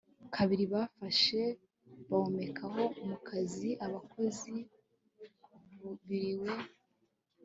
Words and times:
kabiri 0.35 0.63
bafashe 0.73 1.41
bawomekaho 2.09 2.81
mukazi 3.07 3.69
abakozi 3.85 4.53
biriwe 6.07 6.53